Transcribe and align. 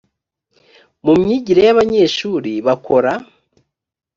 mu 1.05 1.13
myigire 1.21 1.61
y’abanyeshuri 1.67 2.51
bakora 2.67 3.11